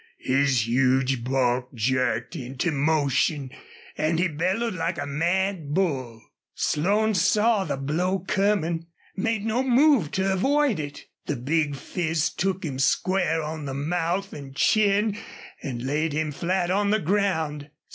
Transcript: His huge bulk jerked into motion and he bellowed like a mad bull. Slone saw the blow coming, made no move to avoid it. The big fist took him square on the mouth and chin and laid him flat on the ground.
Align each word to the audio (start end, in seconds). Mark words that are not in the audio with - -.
His 0.17 0.67
huge 0.67 1.23
bulk 1.23 1.71
jerked 1.75 2.35
into 2.35 2.71
motion 2.71 3.51
and 3.95 4.17
he 4.17 4.27
bellowed 4.27 4.73
like 4.73 4.97
a 4.97 5.05
mad 5.05 5.75
bull. 5.75 6.23
Slone 6.55 7.13
saw 7.13 7.65
the 7.65 7.77
blow 7.77 8.17
coming, 8.17 8.87
made 9.15 9.45
no 9.45 9.61
move 9.61 10.09
to 10.13 10.33
avoid 10.33 10.79
it. 10.79 11.05
The 11.27 11.35
big 11.35 11.75
fist 11.75 12.39
took 12.39 12.65
him 12.65 12.79
square 12.79 13.43
on 13.43 13.65
the 13.65 13.75
mouth 13.75 14.33
and 14.33 14.55
chin 14.55 15.19
and 15.61 15.83
laid 15.85 16.13
him 16.13 16.31
flat 16.31 16.71
on 16.71 16.89
the 16.89 16.99
ground. 16.99 17.69